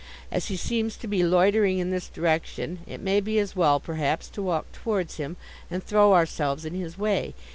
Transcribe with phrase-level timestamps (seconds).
[0.31, 4.29] As he seems to be loitering in this direction, it may be as well, perhaps,
[4.29, 5.37] to walk towards him,
[5.69, 7.35] and throw ourselves in his way.